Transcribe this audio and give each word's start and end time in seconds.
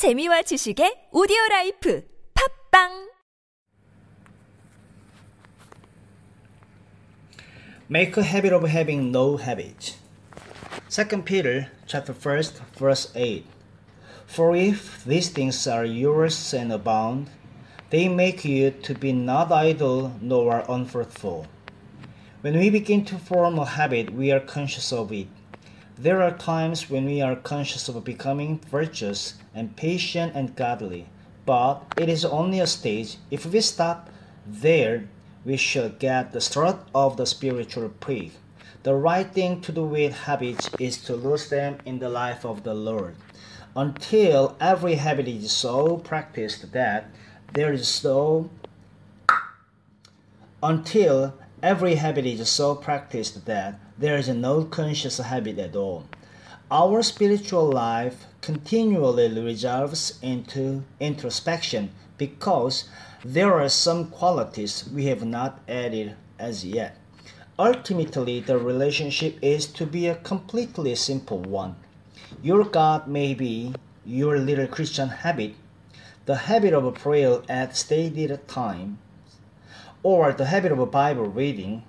재미와 0.00 0.40
지식의 0.48 1.10
오디오 1.12 1.36
라이프 1.50 2.02
팝빵 2.32 3.10
Make 7.90 8.16
a 8.16 8.24
habit 8.24 8.54
of 8.54 8.64
having 8.64 9.12
no 9.12 9.36
habit. 9.36 9.98
2 10.88 11.22
Peter 11.26 11.68
chapter 11.86 12.14
1st 12.14 12.64
verse 12.78 13.12
8. 13.14 13.44
For 14.24 14.56
if 14.56 15.04
these 15.04 15.28
things 15.28 15.68
are 15.68 15.84
yours 15.84 16.54
and 16.54 16.72
abound, 16.72 17.28
they 17.90 18.08
make 18.08 18.42
you 18.42 18.70
to 18.70 18.94
be 18.94 19.12
not 19.12 19.52
idle 19.52 20.16
nor 20.22 20.64
unfruitful. 20.66 21.44
When 22.40 22.56
we 22.56 22.70
begin 22.70 23.04
to 23.04 23.20
form 23.20 23.58
a 23.58 23.66
habit, 23.66 24.14
we 24.16 24.32
are 24.32 24.40
conscious 24.40 24.94
of 24.94 25.12
it. 25.12 25.28
There 26.02 26.22
are 26.22 26.30
times 26.30 26.88
when 26.88 27.04
we 27.04 27.20
are 27.20 27.36
conscious 27.36 27.86
of 27.86 28.02
becoming 28.04 28.58
virtuous 28.70 29.34
and 29.54 29.76
patient 29.76 30.32
and 30.34 30.56
godly, 30.56 31.08
but 31.44 31.82
it 31.98 32.08
is 32.08 32.24
only 32.24 32.58
a 32.58 32.66
stage. 32.66 33.18
If 33.30 33.44
we 33.44 33.60
stop 33.60 34.08
there, 34.46 35.10
we 35.44 35.58
shall 35.58 35.90
get 35.90 36.32
the 36.32 36.40
start 36.40 36.78
of 36.94 37.18
the 37.18 37.26
spiritual 37.26 37.90
prick. 37.90 38.32
The 38.82 38.94
right 38.94 39.30
thing 39.30 39.60
to 39.60 39.72
do 39.72 39.84
with 39.84 40.24
habits 40.24 40.70
is 40.78 40.96
to 41.04 41.14
lose 41.14 41.50
them 41.50 41.76
in 41.84 41.98
the 41.98 42.08
life 42.08 42.46
of 42.46 42.62
the 42.62 42.72
Lord. 42.72 43.16
Until 43.76 44.56
every 44.58 44.94
habit 44.94 45.28
is 45.28 45.52
so 45.52 45.98
practiced 45.98 46.72
that 46.72 47.10
there 47.52 47.74
is 47.74 47.86
so 47.86 48.48
until 50.62 51.34
every 51.62 51.96
habit 51.96 52.26
is 52.26 52.48
so 52.48 52.74
practiced 52.74 53.44
that 53.46 53.78
there 53.98 54.16
is 54.16 54.28
no 54.28 54.64
conscious 54.64 55.18
habit 55.18 55.58
at 55.58 55.76
all. 55.76 56.04
Our 56.70 57.02
spiritual 57.02 57.70
life 57.70 58.26
continually 58.40 59.28
resolves 59.28 60.18
into 60.22 60.84
introspection 61.00 61.90
because 62.16 62.84
there 63.24 63.54
are 63.54 63.68
some 63.68 64.06
qualities 64.06 64.88
we 64.94 65.06
have 65.06 65.24
not 65.24 65.60
added 65.68 66.16
as 66.38 66.64
yet. 66.64 66.96
Ultimately, 67.58 68.40
the 68.40 68.56
relationship 68.56 69.36
is 69.42 69.66
to 69.66 69.84
be 69.84 70.06
a 70.06 70.14
completely 70.14 70.94
simple 70.94 71.40
one. 71.40 71.76
Your 72.42 72.64
God 72.64 73.06
may 73.06 73.34
be 73.34 73.74
your 74.06 74.38
little 74.38 74.66
Christian 74.66 75.08
habit, 75.08 75.54
the 76.24 76.36
habit 76.36 76.72
of 76.72 76.94
prayer 76.94 77.42
at 77.48 77.76
stated 77.76 78.48
time, 78.48 78.98
or 80.02 80.32
the 80.32 80.46
habit 80.46 80.72
of 80.72 80.90
Bible 80.90 81.26
reading. 81.26 81.82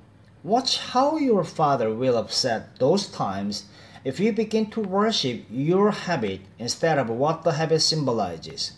Watch 0.43 0.79
how 0.79 1.17
your 1.17 1.43
Father 1.43 1.93
will 1.93 2.17
upset 2.17 2.77
those 2.79 3.07
times 3.07 3.65
if 4.03 4.19
you 4.19 4.33
begin 4.33 4.69
to 4.71 4.81
worship 4.81 5.45
your 5.49 5.91
habit 5.91 6.41
instead 6.57 6.97
of 6.97 7.09
what 7.09 7.43
the 7.43 7.53
habit 7.53 7.81
symbolizes. 7.81 8.73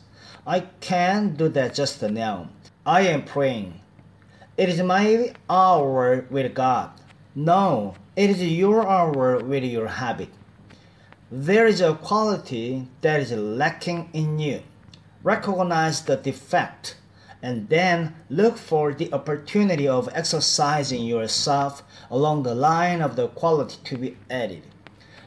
I 0.46 0.62
can't 0.82 1.38
do 1.38 1.48
that 1.50 1.74
just 1.74 2.02
now. 2.02 2.50
I 2.86 3.02
am 3.02 3.24
praying. 3.24 3.80
It 4.58 4.70
is 4.70 4.82
my 4.82 5.34
hour 5.50 6.26
with 6.30 6.54
God. 6.54 6.92
No, 7.34 7.96
it 8.16 8.30
is 8.30 8.44
your 8.44 8.86
hour 8.88 9.40
with 9.40 9.64
your 9.64 9.88
habit. 9.88 10.30
There 11.32 11.66
is 11.66 11.82
a 11.82 11.96
quality 11.96 12.88
that 13.02 13.22
is 13.22 13.32
lacking 13.32 14.10
in 14.14 14.38
you. 14.38 14.62
Recognize 15.24 16.04
the 16.04 16.18
defect 16.18 16.98
and 17.44 17.68
then 17.68 18.16
look 18.30 18.58
for 18.58 18.94
the 18.94 19.12
opportunity 19.12 19.86
of 19.86 20.10
exercising 20.14 21.04
yourself 21.04 21.84
along 22.10 22.44
the 22.44 22.56
line 22.56 23.02
of 23.02 23.18
the 23.18 23.28
quality 23.28 23.78
to 23.84 23.98
be 23.98 24.18
added. 24.30 24.64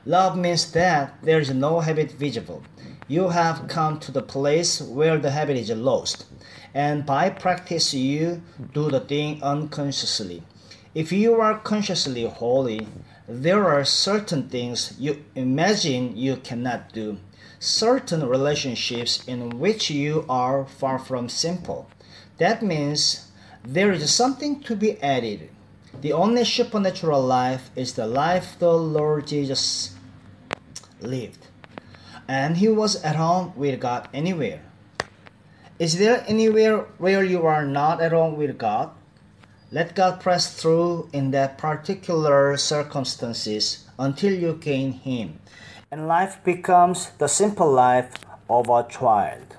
Love 0.07 0.39
means 0.39 0.73
that 0.73 1.15
there 1.23 1.39
is 1.39 1.51
no 1.51 1.81
habit 1.81 2.11
visible. 2.13 2.63
You 3.07 3.29
have 3.29 3.69
come 3.69 4.01
to 4.01 4.11
the 4.11 4.23
place 4.23 4.81
where 4.81 5.19
the 5.19 5.31
habit 5.31 5.59
is 5.59 5.71
lost, 5.71 6.25
and 6.73 7.05
by 7.05 7.29
practice 7.29 7.93
you 7.93 8.41
do 8.73 8.91
the 8.91 9.01
thing 9.01 9.43
unconsciously. 9.43 10.43
If 10.95 11.13
you 11.13 11.39
are 11.39 11.59
consciously 11.59 12.25
holy, 12.25 12.89
there 13.29 13.67
are 13.67 13.85
certain 13.85 14.49
things 14.49 14.95
you 14.99 15.23
imagine 15.35 16.17
you 16.17 16.37
cannot 16.37 16.95
do, 16.95 17.19
certain 17.59 18.27
relationships 18.27 19.23
in 19.27 19.59
which 19.59 19.91
you 19.91 20.25
are 20.29 20.65
far 20.65 20.99
from 20.99 21.29
simple. 21.29 21.91
That 22.39 22.63
means 22.63 23.31
there 23.65 23.93
is 23.93 24.13
something 24.13 24.61
to 24.65 24.77
be 24.77 25.01
added. 25.03 25.51
The 26.01 26.13
only 26.13 26.45
supernatural 26.45 27.23
life 27.23 27.71
is 27.75 27.95
the 27.95 28.07
life 28.07 28.57
the 28.59 28.73
Lord 28.73 29.27
Jesus 29.27 29.95
lived. 31.01 31.47
And 32.29 32.59
he 32.59 32.69
was 32.69 33.03
at 33.03 33.17
home 33.17 33.53
with 33.57 33.81
God 33.81 34.09
anywhere. 34.13 34.63
Is 35.79 35.99
there 35.99 36.25
anywhere 36.27 36.87
where 36.99 37.23
you 37.23 37.45
are 37.47 37.65
not 37.65 38.01
at 38.01 38.13
home 38.13 38.37
with 38.37 38.57
God? 38.57 38.91
Let 39.73 39.95
God 39.95 40.21
press 40.21 40.55
through 40.55 41.11
in 41.13 41.33
that 41.33 41.59
particular 41.59 42.57
circumstances 42.57 43.85
until 43.99 44.33
you 44.33 44.55
gain 44.55 44.93
Him, 44.93 45.41
and 45.91 46.07
life 46.07 46.39
becomes 46.45 47.11
the 47.19 47.27
simple 47.27 47.71
life 47.71 48.13
of 48.49 48.71
a 48.71 48.87
child. 48.89 49.57